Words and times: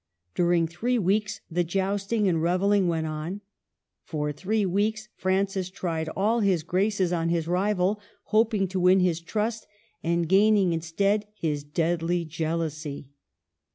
During 0.33 0.65
three 0.65 0.97
weeks 0.97 1.41
the 1.51 1.63
jousting 1.63 2.27
and 2.27 2.41
revelling 2.41 2.87
went 2.87 3.05
on; 3.05 3.41
for 4.03 4.31
three 4.31 4.65
weeks 4.65 5.09
Francis 5.15 5.69
tried 5.69 6.09
all 6.15 6.39
his 6.39 6.63
graces 6.63 7.13
on 7.13 7.29
his 7.29 7.47
rival, 7.47 8.01
hoping 8.23 8.67
to 8.69 8.79
win 8.79 8.99
his 9.01 9.21
trust, 9.21 9.67
and 10.01 10.27
gaining 10.27 10.73
instead 10.73 11.27
his 11.35 11.63
deadly 11.63 12.25
jealousy. 12.25 13.09